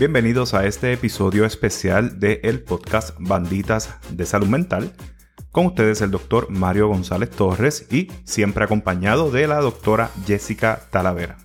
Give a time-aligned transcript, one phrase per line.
[0.00, 4.94] Bienvenidos a este episodio especial de el podcast Banditas de Salud Mental.
[5.52, 11.36] Con ustedes el doctor Mario González Torres y siempre acompañado de la doctora Jessica Talavera.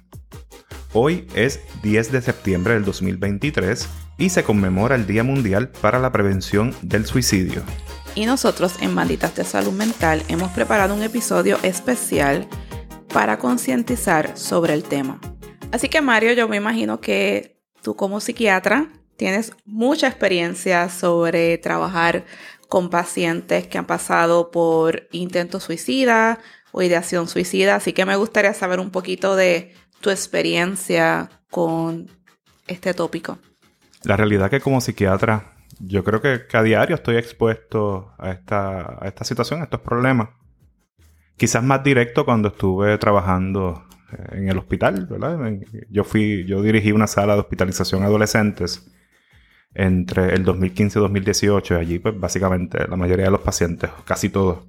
[0.93, 6.13] Hoy es 10 de septiembre del 2023 y se conmemora el Día Mundial para la
[6.13, 7.61] Prevención del Suicidio.
[8.15, 12.47] Y nosotros en Banditas de Salud Mental hemos preparado un episodio especial
[13.09, 15.19] para concientizar sobre el tema.
[15.73, 17.54] Así que Mario, yo me imagino que
[17.85, 22.25] tú como psiquiatra tienes mucha experiencia sobre trabajar
[22.67, 26.39] con pacientes que han pasado por intento suicida
[26.71, 32.09] o ideación suicida, así que me gustaría saber un poquito de tu experiencia con
[32.65, 33.37] este tópico.
[34.03, 39.61] La realidad que como psiquiatra, yo creo que, a diario estoy expuesto a esta situación,
[39.61, 40.29] a estos problemas.
[41.37, 43.85] Quizás más directo cuando estuve trabajando
[44.31, 45.39] en el hospital, ¿verdad?
[45.89, 48.85] Yo fui, yo dirigí una sala de hospitalización a adolescentes
[49.73, 54.29] entre el 2015 y 2018 y allí pues básicamente la mayoría de los pacientes, casi
[54.29, 54.65] todos,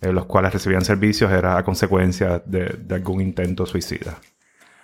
[0.00, 4.18] eh, los cuales recibían servicios era a consecuencia de, algún intento suicida.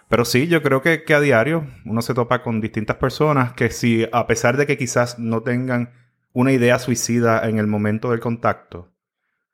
[0.08, 3.70] Pero sí, yo creo que, que, a diario uno se topa con distintas personas que
[3.70, 5.90] si a pesar de que quizás no tengan
[6.32, 8.92] una idea suicida en el momento del contacto,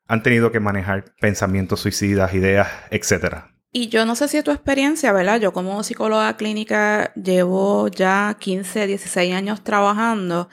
[0.07, 3.52] han tenido que manejar pensamientos suicidas, ideas, etcétera.
[3.75, 5.41] Y yo no sé si es tu experiencia, ¿verdad?
[5.41, 10.47] Yo como psicóloga clínica llevo ya 15, 16 años trabajando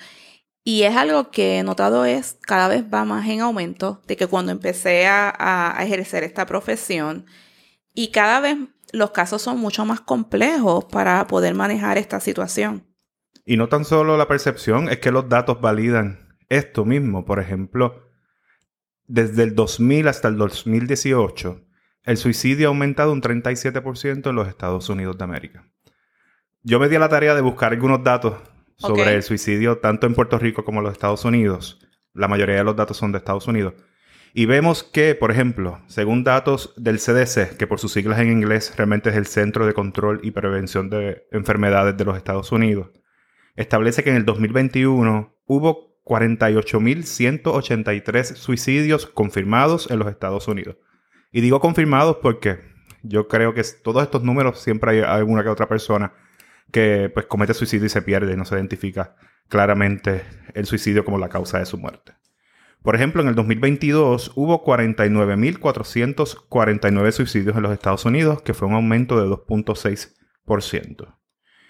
[0.64, 4.26] y es algo que he notado es cada vez va más en aumento de que
[4.26, 7.26] cuando empecé a, ejercer esta profesión
[7.92, 8.56] y cada vez
[8.92, 12.86] los casos son mucho más complejos para poder manejar esta situación.
[13.44, 17.26] Y no tan solo la percepción, es que los datos validan esto mismo.
[17.26, 18.02] Por ejemplo,
[19.06, 21.66] desde el 2000 hasta el 2018,
[22.04, 25.68] el suicidio ha aumentado un 37% en los Estados Unidos de América.
[26.62, 28.34] Yo me di a la tarea de buscar algunos datos
[28.76, 31.78] sobre el suicidio tanto en Puerto Rico como en los Estados Unidos.
[32.14, 33.74] La mayoría de los datos son de Estados Unidos.
[34.32, 38.74] Y vemos que, por ejemplo, según datos del CDC, que por sus siglas en inglés
[38.76, 42.90] realmente es el Centro de Control y Prevención de Enfermedades de los Estados Unidos,
[43.56, 50.76] establece que en el 2021 hubo 48.183 suicidios confirmados en los Estados Unidos.
[51.32, 52.60] Y digo confirmados porque
[53.02, 56.12] yo creo que todos estos números siempre hay alguna que otra persona
[56.72, 59.16] que pues comete suicidio y se pierde y no se identifica
[59.48, 60.22] claramente
[60.54, 62.12] el suicidio como la causa de su muerte.
[62.82, 68.74] Por ejemplo, en el 2022 hubo 49.449 suicidios en los Estados Unidos, que fue un
[68.74, 71.16] aumento de 2.6%.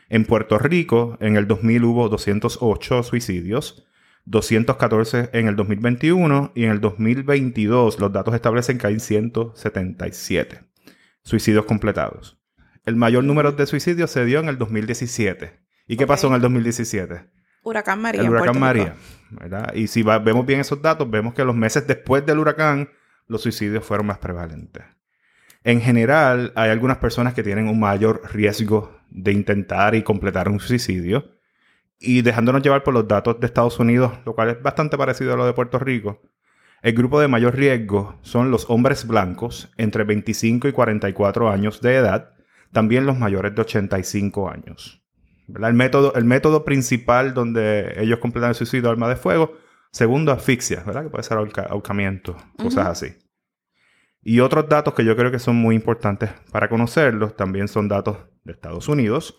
[0.09, 3.85] En Puerto Rico, en el 2000 hubo 208 suicidios,
[4.27, 10.71] 214 en el 2021 y en el 2022 los datos establecen que hay 177
[11.23, 12.39] suicidios completados.
[12.85, 15.61] El mayor número de suicidios se dio en el 2017.
[15.87, 17.31] ¿Y qué pasó en el 2017?
[17.63, 18.23] Huracán María.
[18.23, 18.97] El huracán María.
[19.75, 22.89] Y si vemos bien esos datos, vemos que los meses después del huracán
[23.27, 24.85] los suicidios fueron más prevalentes.
[25.63, 30.59] En general, hay algunas personas que tienen un mayor riesgo de intentar y completar un
[30.59, 31.40] suicidio
[32.01, 35.37] y dejándonos llevar por los datos de Estados Unidos, lo cual es bastante parecido a
[35.37, 36.21] lo de Puerto Rico,
[36.83, 41.97] el grupo de mayor riesgo son los hombres blancos entre 25 y 44 años de
[41.97, 42.33] edad,
[42.73, 45.03] también los mayores de 85 años.
[45.47, 49.59] El, método, el método principal donde ellos completan el suicidio arma de fuego,
[49.93, 51.03] segundo asfixia, ¿verdad?
[51.03, 53.15] que puede ser ahorcamiento, cosas así.
[54.23, 58.19] Y otros datos que yo creo que son muy importantes para conocerlos también son datos
[58.45, 59.37] de Estados Unidos,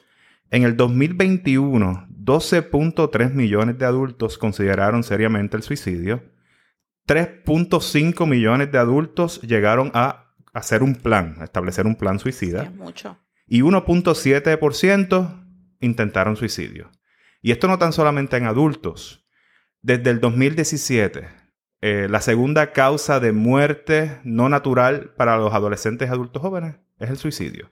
[0.51, 6.23] en el 2021, 12.3 millones de adultos consideraron seriamente el suicidio.
[7.07, 12.63] 3.5 millones de adultos llegaron a hacer un plan, a establecer un plan suicida.
[12.63, 13.17] es mucho.
[13.47, 15.45] Y 1.7%
[15.79, 16.91] intentaron suicidio.
[17.41, 19.25] Y esto no tan solamente en adultos.
[19.81, 21.27] Desde el 2017,
[21.79, 27.09] eh, la segunda causa de muerte no natural para los adolescentes y adultos jóvenes es
[27.09, 27.69] el suicidio.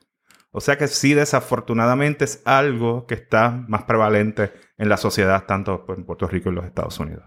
[0.52, 5.86] O sea que sí, desafortunadamente es algo que está más prevalente en la sociedad, tanto
[5.90, 7.24] en Puerto Rico y en los Estados Unidos.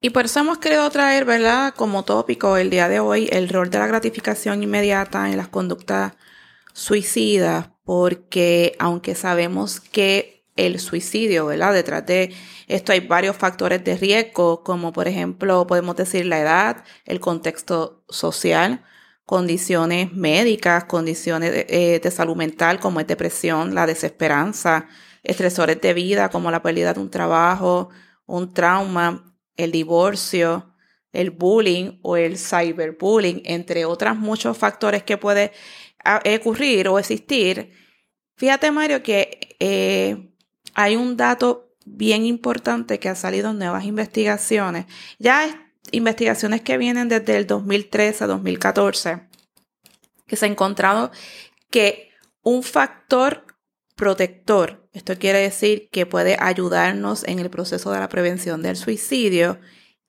[0.00, 1.72] Y por eso hemos querido traer, ¿verdad?
[1.74, 6.12] Como tópico el día de hoy, el rol de la gratificación inmediata en las conductas
[6.72, 11.72] suicidas, porque aunque sabemos que el suicidio, ¿verdad?
[11.72, 12.34] Detrás de
[12.66, 18.04] esto hay varios factores de riesgo, como por ejemplo, podemos decir la edad, el contexto
[18.08, 18.84] social,
[19.26, 24.88] condiciones médicas, condiciones eh, de, salud mental como es depresión, la desesperanza,
[25.22, 27.88] estresores de vida como la pérdida de un trabajo,
[28.26, 30.74] un trauma, el divorcio,
[31.12, 35.52] el bullying o el cyberbullying, entre otros muchos factores que puede
[36.04, 37.72] ah, ocurrir o existir.
[38.36, 40.34] Fíjate, Mario, que eh,
[40.74, 44.86] hay un dato bien importante que ha salido en nuevas investigaciones.
[45.18, 49.28] Ya investigaciones que vienen desde el 2013 a 2014,
[50.26, 51.10] que se ha encontrado
[51.70, 52.10] que
[52.42, 53.44] un factor
[53.96, 59.58] protector, esto quiere decir que puede ayudarnos en el proceso de la prevención del suicidio,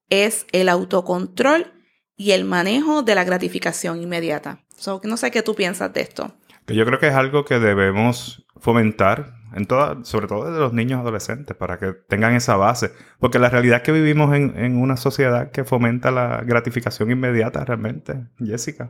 [0.09, 1.73] es el autocontrol
[2.17, 4.63] y el manejo de la gratificación inmediata.
[5.03, 6.35] no sé qué tú piensas de esto.
[6.67, 10.99] Yo creo que es algo que debemos fomentar en toda, sobre todo de los niños
[10.99, 12.91] adolescentes, para que tengan esa base.
[13.19, 18.27] Porque la realidad es que vivimos en, una sociedad que fomenta la gratificación inmediata realmente,
[18.37, 18.89] Jessica.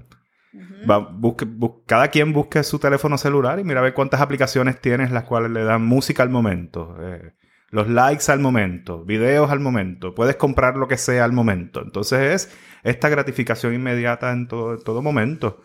[1.86, 5.52] cada quien busque su teléfono celular y mira a ver cuántas aplicaciones tienes las cuales
[5.52, 7.34] le dan música al momento, eh,
[7.70, 11.82] los likes al momento, videos al momento, puedes comprar lo que sea al momento.
[11.84, 15.62] Entonces es esta gratificación inmediata en todo, en todo momento.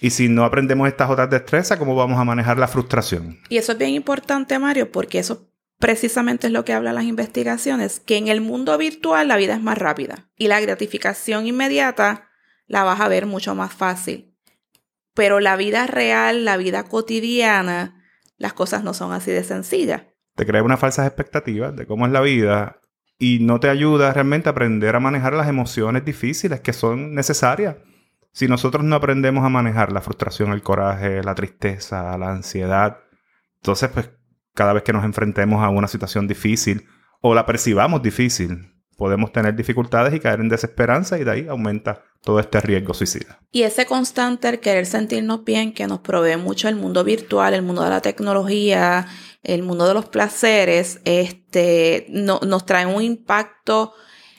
[0.00, 3.40] Y si no aprendemos estas otras destrezas, ¿cómo vamos a manejar la frustración?
[3.48, 8.00] Y eso es bien importante, Mario, porque eso precisamente es lo que hablan las investigaciones,
[8.00, 12.28] que en el mundo virtual la vida es más rápida y la gratificación inmediata
[12.66, 14.36] la vas a ver mucho más fácil.
[15.14, 18.04] Pero la vida real, la vida cotidiana,
[18.36, 20.02] las cosas no son así de sencillas.
[20.36, 22.80] Te crea unas falsas expectativas de cómo es la vida
[23.18, 27.76] y no te ayuda realmente a aprender a manejar las emociones difíciles que son necesarias.
[28.32, 32.98] Si nosotros no aprendemos a manejar la frustración, el coraje, la tristeza, la ansiedad,
[33.56, 34.10] entonces pues
[34.54, 36.86] cada vez que nos enfrentemos a una situación difícil
[37.20, 42.02] o la percibamos difícil, podemos tener dificultades y caer en desesperanza y de ahí aumenta
[42.22, 43.38] todo este riesgo suicida.
[43.52, 47.62] Y ese constante el querer sentirnos bien que nos provee mucho el mundo virtual, el
[47.62, 49.06] mundo de la tecnología,
[49.44, 53.94] el mundo de los placeres, este, no, nos trae un impacto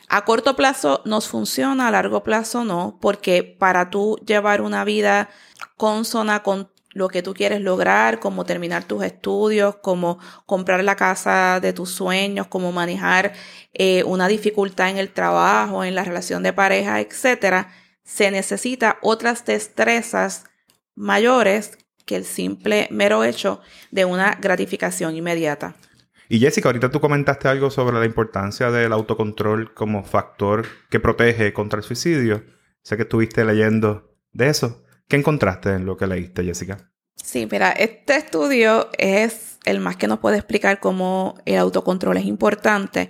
[0.09, 5.29] a corto plazo nos funciona, a largo plazo no, porque para tú llevar una vida
[5.77, 10.17] consona con lo que tú quieres lograr, como terminar tus estudios, como
[10.47, 13.33] comprar la casa de tus sueños, como manejar
[13.73, 17.71] eh, una dificultad en el trabajo, en la relación de pareja, etcétera,
[18.03, 20.45] se necesita otras destrezas
[20.95, 23.61] mayores que el simple mero hecho
[23.91, 25.75] de una gratificación inmediata.
[26.31, 31.53] Y Jessica, ahorita tú comentaste algo sobre la importancia del autocontrol como factor que protege
[31.53, 32.45] contra el suicidio.
[32.83, 34.85] Sé que estuviste leyendo de eso.
[35.07, 36.91] ¿Qué encontraste en lo que leíste, Jessica?
[37.15, 42.25] Sí, mira, este estudio es el más que nos puede explicar cómo el autocontrol es
[42.25, 43.09] importante.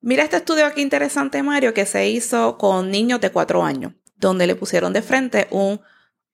[0.00, 4.46] Mira este estudio aquí interesante, Mario, que se hizo con niños de cuatro años, donde
[4.46, 5.82] le pusieron de frente un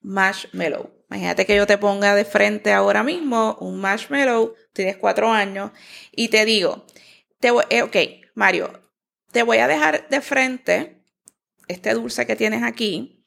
[0.01, 0.94] marshmallow.
[1.11, 5.71] Imagínate que yo te ponga de frente ahora mismo un marshmallow, tienes cuatro años,
[6.13, 6.87] y te digo,
[7.41, 7.97] te voy, eh, ok,
[8.35, 8.91] Mario,
[9.31, 11.03] te voy a dejar de frente
[11.69, 13.25] este dulce que tienes aquí.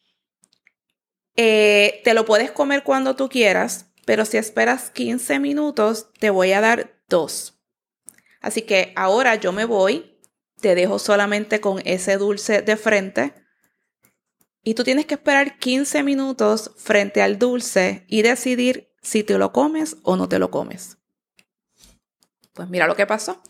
[1.35, 6.51] Eh, te lo puedes comer cuando tú quieras, pero si esperas 15 minutos, te voy
[6.53, 7.59] a dar dos.
[8.41, 10.19] Así que ahora yo me voy,
[10.61, 13.33] te dejo solamente con ese dulce de frente
[14.67, 19.53] y tú tienes que esperar 15 minutos frente al dulce y decidir si te lo
[19.53, 20.97] comes o no te lo comes.
[22.51, 23.41] Pues mira lo que pasó.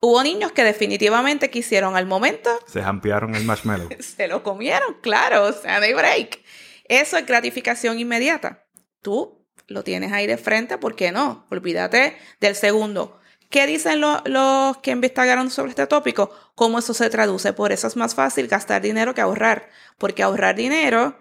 [0.00, 2.50] Hubo niños que definitivamente quisieron al momento.
[2.66, 3.88] Se ampliaron el marshmallow.
[4.00, 6.44] se lo comieron, claro, o sea, no break.
[6.84, 8.66] Eso es gratificación inmediata.
[9.00, 11.46] Tú lo tienes ahí de frente, ¿por qué no?
[11.50, 13.18] Olvídate del segundo.
[13.50, 16.30] ¿Qué dicen los que investigaron sobre este tópico?
[16.54, 17.52] ¿Cómo eso se traduce?
[17.52, 21.16] Por eso es más fácil gastar dinero que ahorrar, porque ahorrar dinero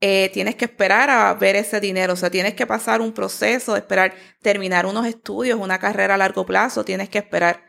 [0.00, 3.76] eh, tienes que esperar a ver ese dinero, o sea, tienes que pasar un proceso,
[3.76, 7.62] esperar terminar unos estudios, una carrera a largo plazo, tienes que esperar.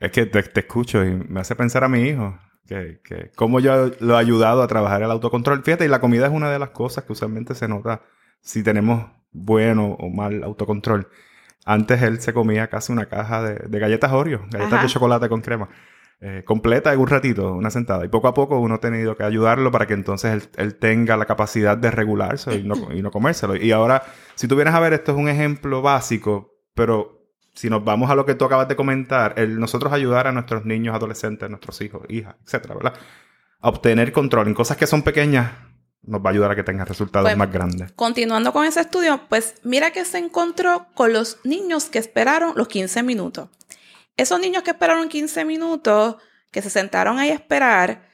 [0.00, 3.90] Es que te, escucho y me hace pensar a mi hijo, que, que cómo yo
[4.00, 5.62] lo he ayudado a trabajar el autocontrol.
[5.62, 8.02] Fíjate, y la comida es una de las cosas que usualmente se nota
[8.40, 11.08] si tenemos bueno o mal autocontrol.
[11.64, 15.68] Antes él se comía casi una caja de, galletas Oreo, galletas de chocolate con crema.
[16.22, 18.04] Eh, completa en un ratito, una sentada.
[18.04, 21.24] Y poco a poco uno ha tenido que ayudarlo para que entonces él, tenga la
[21.24, 23.56] capacidad de regularse y no, y no, comérselo.
[23.56, 24.02] Y ahora,
[24.34, 27.20] si tú vienes a ver, esto es un ejemplo básico, pero
[27.54, 30.66] si nos vamos a lo que tú acabas de comentar, el nosotros ayudar a nuestros
[30.66, 32.94] niños, adolescentes, nuestros hijos, hijas, etcétera, ¿verdad?
[33.60, 35.52] A obtener control en cosas que son pequeñas,
[36.02, 37.92] nos va a ayudar a que tenga resultados pues, más grandes.
[37.92, 42.68] Continuando con ese estudio, pues mira que se encontró con los niños que esperaron los
[42.68, 43.48] 15 minutos.
[44.16, 46.16] Esos niños que esperaron 15 minutos,
[46.50, 48.08] que se sentaron ahí a esperar,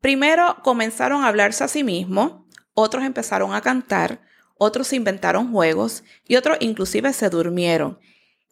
[0.00, 2.42] primero comenzaron a hablarse a sí mismos,
[2.74, 4.22] otros empezaron a cantar,
[4.56, 7.98] otros inventaron juegos y otros inclusive se durmieron.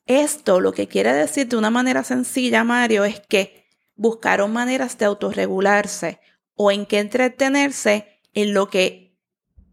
[0.06, 5.04] Esto lo que quiere decir de una manera sencilla, Mario, es que buscaron maneras de
[5.04, 6.20] autorregularse
[6.54, 9.18] o en qué entretenerse en lo que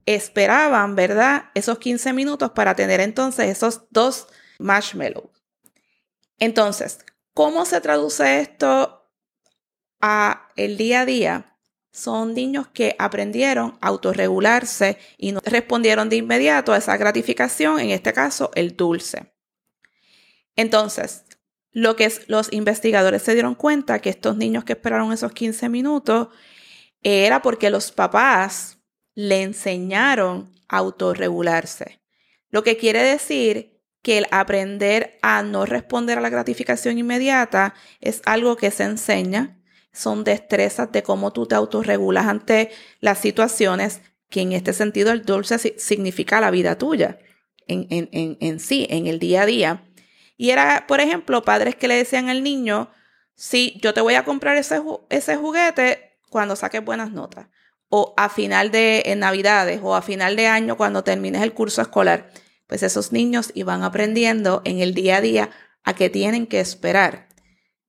[0.05, 1.45] esperaban, ¿verdad?
[1.53, 5.29] Esos 15 minutos para tener entonces esos dos marshmallows.
[6.39, 6.99] Entonces,
[7.33, 9.11] ¿cómo se traduce esto
[9.99, 11.57] a el día a día?
[11.91, 17.89] Son niños que aprendieron a autorregularse y no respondieron de inmediato a esa gratificación, en
[17.89, 19.33] este caso el dulce.
[20.55, 21.23] Entonces,
[21.71, 26.29] lo que los investigadores se dieron cuenta que estos niños que esperaron esos 15 minutos
[27.03, 28.79] era porque los papás
[29.15, 32.01] le enseñaron a autorregularse.
[32.49, 38.21] Lo que quiere decir que el aprender a no responder a la gratificación inmediata es
[38.25, 39.59] algo que se enseña,
[39.91, 45.23] son destrezas de cómo tú te autorregulas ante las situaciones, que en este sentido el
[45.23, 47.17] dulce significa la vida tuya
[47.67, 49.83] en, en, en sí, en el día a día.
[50.37, 52.91] Y era, por ejemplo, padres que le decían al niño,
[53.35, 57.47] sí, yo te voy a comprar ese, ese juguete cuando saques buenas notas.
[57.89, 61.81] O a final de en Navidades o a final de año cuando termines el curso
[61.81, 62.31] escolar.
[62.67, 65.49] Pues esos niños iban aprendiendo en el día a día
[65.83, 67.29] a qué tienen que esperar.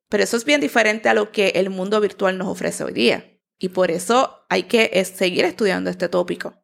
[0.08, 3.38] Pero eso es bien diferente a lo que el mundo virtual nos ofrece hoy día.
[3.58, 6.54] Y por eso hay que seguir estudiando este tópico.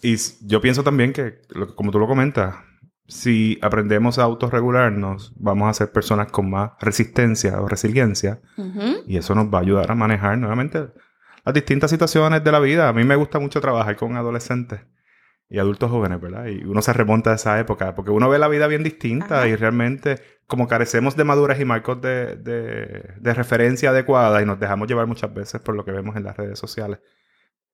[0.00, 1.40] Y yo pienso también que,
[1.74, 2.56] como tú lo comentas,
[3.06, 8.40] si aprendemos a autorregularnos, vamos a ser personas con más resistencia o resiliencia.
[9.06, 10.88] Y eso nos va a ayudar a manejar nuevamente
[11.44, 12.88] las distintas situaciones de la vida.
[12.88, 14.80] A mí me gusta mucho trabajar con adolescentes
[15.50, 16.46] y adultos jóvenes, ¿verdad?
[16.46, 19.54] Y uno se remonta a esa época, porque uno ve la vida bien distinta y
[19.54, 25.06] realmente como carecemos de madurez y marcos de, de referencia adecuada y nos dejamos llevar
[25.06, 27.00] muchas veces por lo que vemos en las redes sociales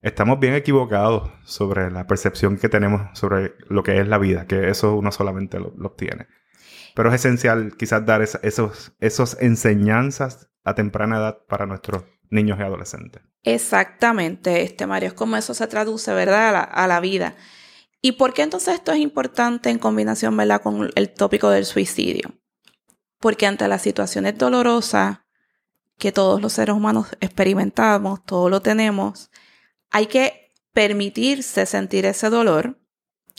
[0.02, 4.68] estamos bien equivocados sobre la percepción que tenemos sobre lo que es la vida, que
[4.68, 6.26] eso uno solamente lo, obtiene.
[6.94, 12.62] Pero es esencial quizás dar esos, esos enseñanzas a temprana edad para nuestros niños y
[12.62, 13.22] adolescentes.
[13.42, 16.48] Exactamente, este Mario, es como eso se traduce, ¿verdad?
[16.48, 17.36] A la, a la vida.
[18.02, 20.62] ¿Y por qué entonces esto es importante en combinación, ¿verdad?
[20.62, 22.34] Con el tópico del suicidio.
[23.18, 25.18] Porque ante las situaciones dolorosas
[25.98, 29.30] que todos los seres humanos experimentamos, todos lo tenemos,
[29.90, 32.80] hay que permitirse sentir ese dolor,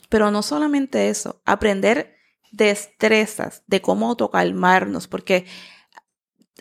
[0.10, 2.16] pero no solamente eso, aprender
[2.52, 5.46] destrezas de cómo autocalmarnos, porque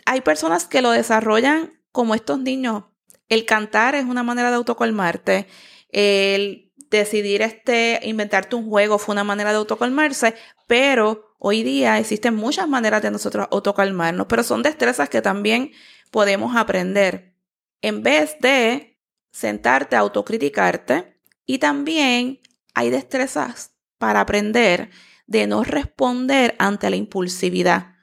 [0.05, 2.85] hay personas que lo desarrollan como estos niños.
[3.27, 5.47] El cantar es una manera de autocalmarte,
[5.89, 10.35] el decidir este, inventarte un juego fue una manera de autocalmarse,
[10.67, 15.71] pero hoy día existen muchas maneras de nosotros autocalmarnos, pero son destrezas que también
[16.11, 17.35] podemos aprender.
[17.81, 18.90] En vez de
[19.31, 22.39] sentarte autocriticarte y también
[22.73, 24.89] hay destrezas para aprender
[25.27, 27.95] de no responder ante la impulsividad.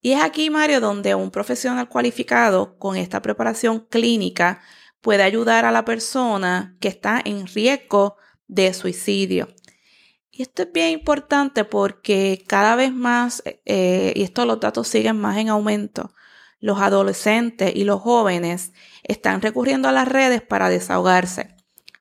[0.00, 4.60] Y es aquí, Mario, donde un profesional cualificado con esta preparación clínica
[5.00, 8.16] puede ayudar a la persona que está en riesgo
[8.48, 9.48] de suicidio.
[10.30, 15.36] Y esto es bien importante porque cada vez más, eh, y esto datos siguen más
[15.36, 16.14] en aumento,
[16.58, 18.72] los adolescentes y los jóvenes
[19.12, 21.56] están recurriendo a las redes para desahogarse,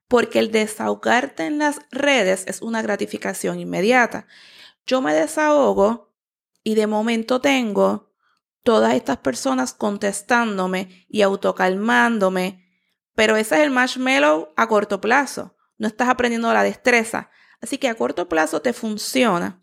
[0.08, 4.28] porque el desahogarte en las redes es una gratificación inmediata.
[4.88, 6.14] Yo me desahogo
[6.64, 8.12] y de momento tengo
[8.64, 12.68] todas estas personas contestándome y autocalmándome,
[13.16, 15.56] pero ese es el marshmallow a corto plazo.
[15.78, 17.30] No estás aprendiendo la destreza.
[17.62, 19.62] Así que a corto plazo te funciona,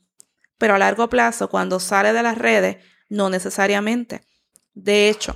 [0.56, 4.22] pero a largo plazo, cuando sale de las redes, no necesariamente.
[4.74, 5.34] De hecho,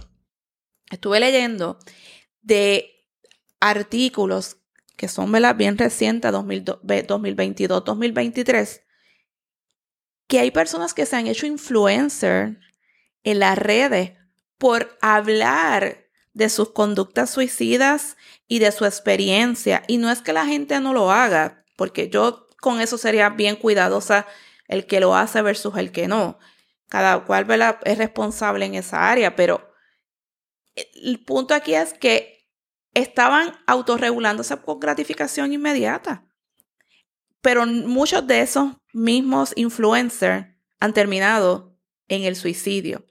[0.92, 1.78] estuve leyendo
[2.42, 3.06] de
[3.60, 4.58] artículos
[4.96, 8.82] que son bien recientes, 2022, 2023,
[10.28, 12.60] que hay personas que se han hecho influencer
[13.24, 14.12] en las redes
[14.58, 19.82] por hablar de sus conductas suicidas y de su experiencia.
[19.88, 23.56] Y no es que la gente no lo haga, porque yo con eso sería bien
[23.56, 24.26] cuidadosa
[24.68, 26.38] el que lo hace versus el que no.
[26.88, 27.46] Cada cual
[27.84, 29.71] es responsable en esa área, pero
[30.74, 32.48] el punto aquí es que
[32.94, 36.24] estaban autorregulándose con gratificación inmediata.
[37.40, 40.46] Pero muchos de esos mismos influencers
[40.78, 41.76] han terminado
[42.08, 43.04] en el suicidio.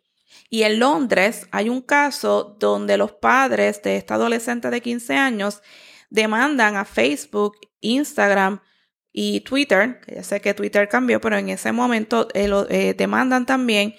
[0.49, 5.61] Y en Londres hay un caso donde los padres de esta adolescente de 15 años
[6.09, 8.61] demandan a Facebook, Instagram
[9.11, 13.45] y Twitter, que ya sé que Twitter cambió, pero en ese momento eh, eh, demandan
[13.45, 13.95] también.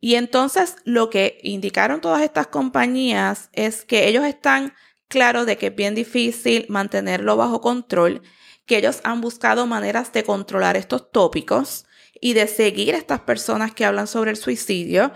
[0.00, 4.74] Y entonces lo que indicaron todas estas compañías es que ellos están
[5.08, 8.22] claros de que es bien difícil mantenerlo bajo control,
[8.66, 11.86] que ellos han buscado maneras de controlar estos tópicos
[12.20, 15.12] y de seguir a estas personas que hablan sobre el suicidio,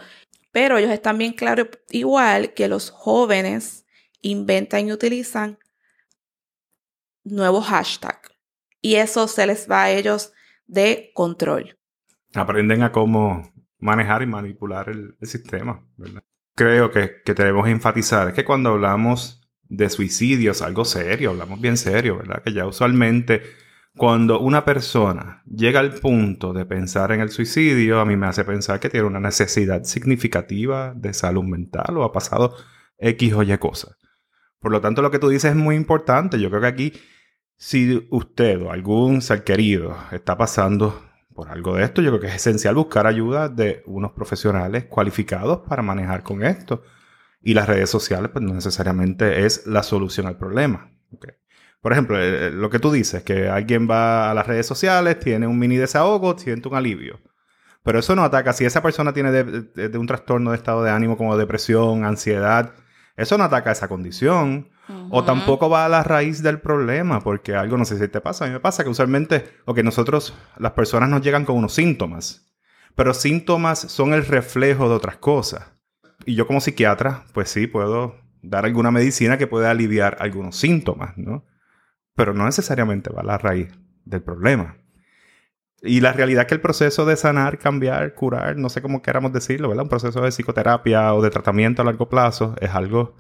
[0.53, 3.85] pero ellos están bien claros igual que los jóvenes
[4.21, 5.59] inventan y utilizan
[7.25, 8.31] nuevos hashtags
[8.81, 10.33] y eso se les va a ellos
[10.67, 11.79] de control.
[12.35, 15.85] Aprenden a cómo manejar y manipular el, sistema.
[16.55, 22.17] Creo que, que debemos enfatizar que cuando hablamos de suicidios, algo serio, hablamos bien serio,
[22.17, 22.43] ¿verdad?
[22.43, 23.43] Que ya usualmente
[23.99, 28.45] cuando una persona llega al punto de pensar en el suicidio, a mí me hace
[28.45, 32.55] pensar que tiene una necesidad significativa de salud mental o ha pasado
[32.97, 33.97] X o Y cosas.
[34.61, 36.41] Por lo tanto, lo que tú dices es muy importante.
[36.41, 36.93] Yo creo que aquí,
[37.57, 41.08] si usted o algún ser querido está pasando
[41.39, 45.61] por algo de esto, yo creo que es esencial buscar ayuda de unos profesionales cualificados
[45.69, 46.83] para manejar con esto.
[47.41, 50.91] Y las redes sociales, pues no necesariamente es la solución al problema.
[51.81, 55.21] Por ejemplo, eh, eh, lo que tú dices, que alguien va a las redes sociales,
[55.21, 57.21] tiene un mini desahogo, siente un alivio.
[57.85, 58.53] Pero eso no ataca.
[58.53, 62.75] Si esa persona tiene de, un trastorno de estado de ánimo como depresión, ansiedad,
[63.17, 64.71] eso no ataca esa condición.
[65.11, 68.45] O tampoco va a la raíz del problema, porque algo no sé si te pasa.
[68.45, 71.75] A mí me pasa que usualmente, o que nosotros, las personas nos llegan con unos
[71.75, 72.51] síntomas.
[72.95, 75.73] Pero síntomas son el reflejo de otras cosas.
[76.25, 81.17] Y yo como psiquiatra, pues sí, puedo dar alguna medicina que pueda aliviar algunos síntomas,
[81.17, 81.45] ¿no?
[82.19, 83.69] pero no necesariamente va a la raíz
[84.05, 84.77] del problema.
[85.83, 89.33] Y la realidad es que el proceso de sanar, cambiar, curar, no sé cómo queramos
[89.33, 89.85] decirlo, ¿verdad?
[89.85, 93.17] Un proceso de psicoterapia o de tratamiento a largo plazo es algo,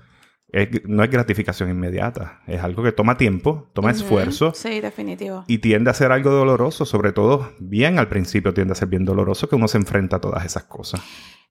[0.85, 4.53] no es gratificación inmediata, es algo que toma tiempo, toma esfuerzo.
[4.55, 5.45] Sí, definitivo.
[5.47, 9.05] Y tiende a ser algo doloroso, sobre todo bien al principio tiende a ser bien
[9.05, 11.03] doloroso que uno se enfrenta a todas esas cosas.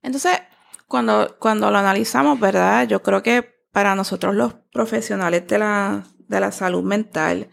[0.02, 0.40] Entonces,
[0.88, 2.88] cuando, cuando lo analizamos, ¿verdad?
[2.88, 7.50] Yo creo que para nosotros los profesionales de la, de la salud mental,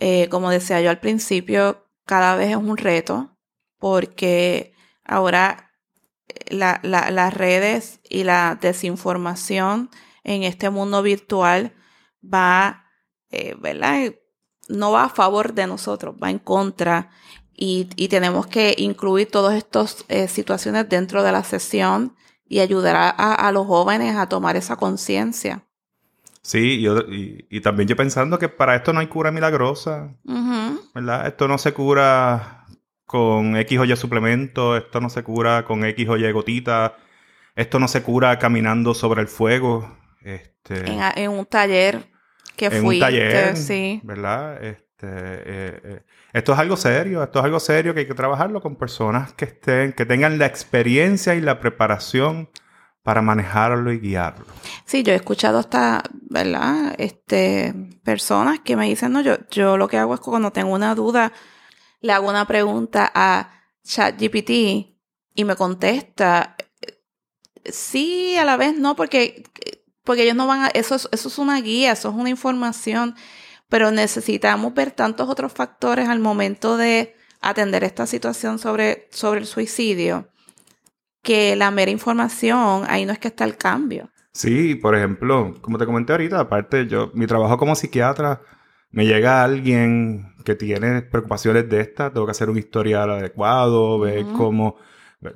[0.00, 3.36] eh, como decía yo al principio, cada vez es un reto
[3.78, 4.72] porque
[5.04, 5.72] ahora
[6.28, 9.90] eh, las redes y la desinformación
[10.24, 11.72] en este mundo virtual
[12.22, 12.86] va,
[13.30, 14.14] eh, ¿verdad?
[14.68, 17.10] No va a favor de nosotros, va en contra
[17.56, 22.16] y, tenemos que incluir todas estas situaciones dentro de la sesión
[22.48, 25.64] y ayudar a los jóvenes a tomar esa conciencia.
[26.44, 30.14] Sí, yo, y, también yo pensando que para esto no hay cura milagrosa,
[30.94, 31.26] ¿verdad?
[31.26, 32.66] Esto no se cura
[33.06, 36.98] con X o Y suplemento, esto no se cura con X o Y gotita,
[37.56, 39.96] esto no se cura caminando sobre el fuego.
[40.24, 40.84] Este,
[41.16, 42.10] en, un taller
[42.56, 44.00] que en un taller, sí.
[44.02, 44.64] ¿verdad?
[44.64, 48.62] Este, eh, eh, esto es algo serio, esto es algo serio que hay que trabajarlo
[48.62, 52.48] con personas que estén, que tengan la experiencia y la preparación
[53.02, 54.46] para manejarlo y guiarlo.
[54.86, 56.94] Sí, yo he escuchado hasta, ¿verdad?
[56.96, 60.72] Este, personas que me dicen, no, yo, yo lo que hago es que cuando tengo
[60.72, 61.32] una duda,
[62.00, 63.50] le hago una pregunta a
[63.84, 64.50] ChatGPT
[65.34, 66.56] y me contesta,
[67.64, 69.42] sí, a la vez no, porque,
[70.04, 73.14] porque ellos no van a, eso, eso es una guía, eso es una información,
[73.68, 79.46] pero necesitamos ver tantos otros factores al momento de atender esta situación sobre, sobre el
[79.46, 80.28] suicidio
[81.22, 84.10] que la mera información, ahí no es que está el cambio.
[84.32, 88.42] Sí, por ejemplo, como te comenté ahorita, aparte yo, mi trabajo como psiquiatra,
[88.90, 94.24] me llega alguien que tiene preocupaciones de estas, tengo que hacer un historial adecuado, ver
[94.36, 94.76] cómo,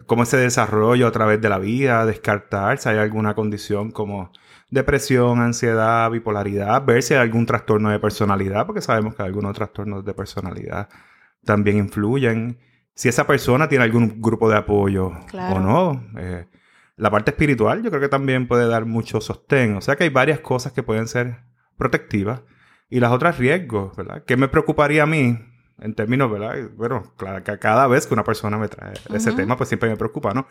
[0.07, 4.33] cómo se desarrollo a través de la vida, descartar si hay alguna condición como
[4.71, 10.05] depresión, ansiedad, bipolaridad, ver si hay algún trastorno de personalidad, porque sabemos que algunos trastornos
[10.05, 10.89] de personalidad
[11.45, 12.59] también influyen
[12.95, 16.05] si esa persona tiene algún grupo de apoyo o no.
[16.19, 16.47] Eh,
[16.97, 19.77] la parte espiritual yo creo que también puede dar mucho sostén.
[19.77, 21.45] O sea que hay varias cosas que pueden ser
[21.77, 22.43] protectivas
[22.91, 24.25] y las otras riesgos, ¿verdad?
[24.27, 25.39] ¿Qué me preocuparía a mí
[25.79, 26.71] en términos, ¿verdad?
[26.77, 29.97] Bueno, claro, que cada vez que una persona me trae ese tema, pues siempre me
[29.97, 30.47] preocupa, ¿no?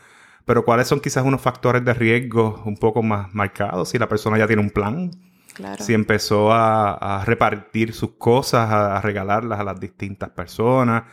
[0.47, 3.89] Pero ¿cuáles son quizás unos factores de riesgo un poco más marcados?
[3.89, 5.11] Si la persona ya tiene un plan,
[5.53, 5.83] claro.
[5.83, 11.03] si empezó a, repartir sus cosas, a regalarlas a las distintas personas,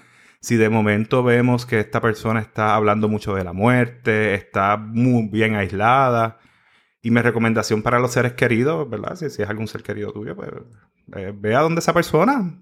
[0.40, 5.26] si de momento vemos que esta persona está hablando mucho de la muerte, está muy
[5.28, 6.38] bien aislada.
[7.02, 9.16] Y mi recomendación para los seres queridos, ¿verdad?
[9.16, 10.50] Si, es algún ser querido tuyo, pues
[11.16, 12.54] eh, ve a dónde esa persona.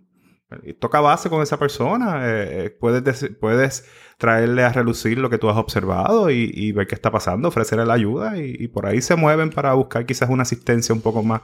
[0.62, 2.29] Y toca base con esa persona.
[2.29, 3.87] Eh, eh, puedes, puedes
[4.19, 7.95] traerle a relucir lo que tú has observado y, ver qué está pasando, ofrecerle la
[7.95, 11.43] ayuda y, por ahí se mueven para buscar quizás una asistencia un poco más,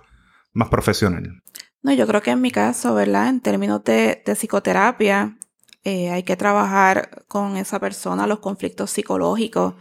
[0.53, 1.43] más profesional.
[1.83, 3.29] No, yo creo que en mi caso, ¿verdad?
[3.29, 5.39] En términos de, de psicoterapia,
[5.85, 9.75] eh, hay que trabajar con esa persona los conflictos psicológicos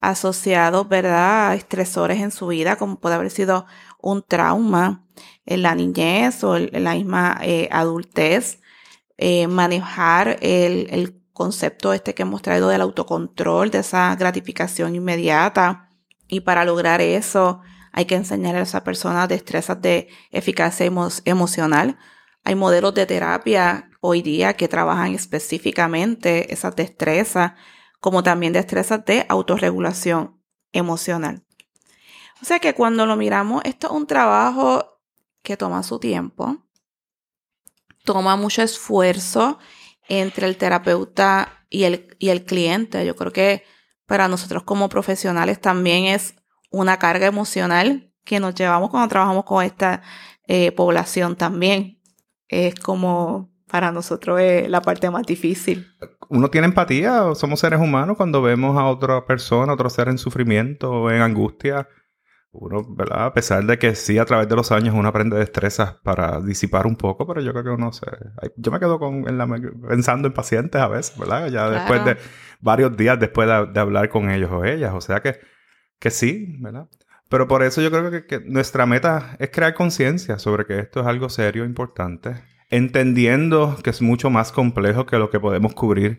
[0.00, 3.66] asociados, ¿verdad?, a estresores en su vida, como puede haber sido
[4.00, 5.04] un trauma
[5.46, 8.59] en la niñez o en la misma eh, adultez.
[9.22, 15.90] Eh, manejar el, el concepto este que hemos traído del autocontrol, de esa gratificación inmediata.
[16.26, 17.60] Y para lograr eso,
[17.92, 20.90] hay que enseñar a esa persona destrezas de eficacia
[21.26, 21.98] emocional.
[22.44, 27.52] Hay modelos de terapia hoy día que trabajan específicamente esas destrezas,
[28.00, 30.40] como también destrezas de autorregulación
[30.72, 31.44] emocional.
[32.40, 34.98] O sea que cuando lo miramos, esto es un trabajo
[35.42, 36.64] que toma su tiempo,
[38.04, 39.58] toma mucho esfuerzo
[40.08, 43.04] entre el terapeuta y el, y el cliente.
[43.06, 43.64] Yo creo que
[44.06, 46.34] para nosotros como profesionales también es
[46.70, 50.02] una carga emocional que nos llevamos cuando trabajamos con esta
[50.46, 52.00] eh, población también.
[52.48, 55.86] Es como para nosotros es la parte más difícil.
[56.28, 61.10] Uno tiene empatía, somos seres humanos cuando vemos a otra persona, otro ser en sufrimiento
[61.10, 61.88] en angustia
[62.52, 63.26] uno, ¿verdad?
[63.26, 66.86] A pesar de que sí, a través de los años uno aprende destrezas para disipar
[66.86, 68.06] un poco, pero yo creo que uno se...
[68.56, 69.24] Yo me quedo con,
[69.88, 71.48] pensando en pacientes a veces, ¿verdad?
[71.48, 72.16] Ya después de
[72.60, 74.92] varios días después de, hablar con ellos o ellas.
[74.94, 75.38] O sea que,
[75.98, 76.88] que sí, ¿verdad?
[77.28, 81.00] Pero por eso yo creo que, que nuestra meta es crear conciencia sobre que esto
[81.00, 86.18] es algo serio, importante, entendiendo que es mucho más complejo que lo que podemos cubrir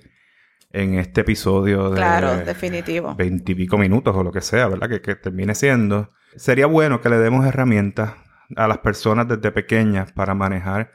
[0.71, 3.13] en este episodio de claro, definitivo.
[3.15, 4.87] veintipico minutos o lo que sea, ¿verdad?
[4.87, 6.13] Que, que termine siendo.
[6.35, 8.13] Sería bueno que le demos herramientas
[8.55, 10.91] a las personas desde pequeñas para manejar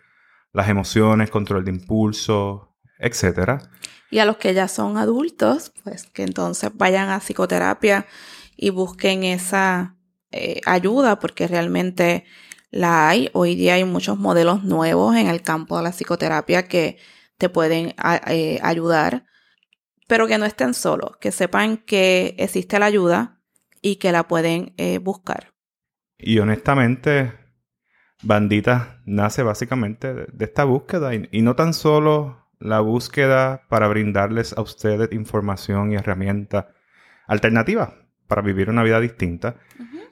[0.53, 3.71] las emociones, control de impulso, etcétera.
[4.11, 8.07] Y a los que ya son adultos, pues que entonces vayan a psicoterapia
[8.57, 9.97] y busquen esa
[10.31, 12.25] eh, ayuda, porque realmente
[12.71, 13.31] la hay.
[13.33, 16.99] Hoy día hay muchos modelos nuevos en el campo de la psicoterapia que
[17.37, 17.95] te pueden
[18.29, 19.27] eh, ayudar,
[20.09, 23.36] pero que no estén solos, que sepan que existe la ayuda,
[23.87, 25.53] y que la pueden eh, buscar.
[26.19, 27.33] Y honestamente,
[28.21, 34.63] Bandita nace básicamente de, esta búsqueda y, no tan solo la búsqueda para brindarles a
[34.63, 36.65] ustedes información y herramientas
[37.29, 37.91] alternativas
[38.27, 39.55] para vivir una vida distinta.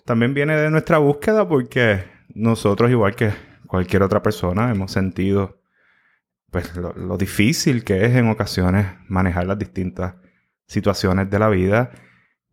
[0.04, 3.32] También viene de nuestra búsqueda porque nosotros, igual que
[3.66, 5.60] cualquier otra persona, hemos sentido
[6.52, 10.14] pues, lo difícil que es en ocasiones manejar las distintas
[10.64, 11.90] situaciones de la vida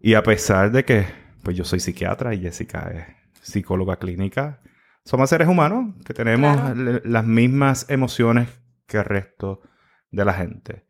[0.01, 1.05] y a pesar de que
[1.43, 4.61] pues yo soy psiquiatra y Jessica es psicóloga clínica,
[5.03, 6.57] somos seres humanos que tenemos
[7.03, 8.49] las mismas emociones
[8.87, 9.61] que el resto
[10.11, 10.85] de la gente.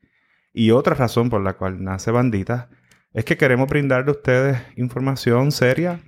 [0.53, 2.69] Y otra razón por la cual nace Bandita
[3.13, 6.01] es que queremos brindarle a ustedes información seria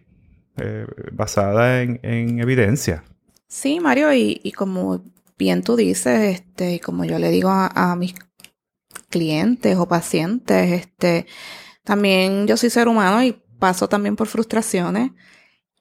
[0.58, 3.04] eh, basada en, evidencia.
[3.48, 5.04] Sí, Mario, y, como
[5.38, 8.16] bien tú dices, este, y como yo le digo a, a mis
[9.10, 11.28] clientes o pacientes, este,
[11.84, 15.12] también yo soy ser humano y paso también por frustraciones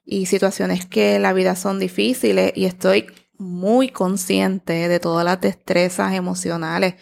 [0.05, 6.13] y situaciones que la vida son difíciles y estoy muy consciente de todas las destrezas
[6.13, 6.95] emocionales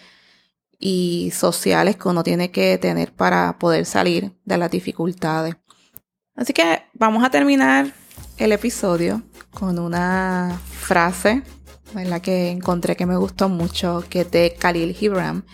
[0.80, 5.56] y sociales que uno tiene que tener para poder salir de las dificultades.
[6.36, 7.94] Así que vamos a terminar
[8.38, 11.44] el episodio con una frase
[11.96, 15.46] en la que encontré que me gustó mucho, que es de Khalil Gibran,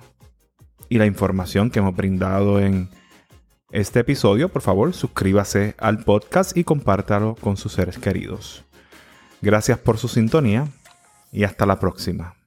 [0.92, 2.90] y la información que hemos brindado en
[3.70, 8.62] este episodio, por favor suscríbase al podcast y compártalo con sus seres queridos.
[9.40, 10.68] Gracias por su sintonía
[11.32, 12.41] y hasta la próxima.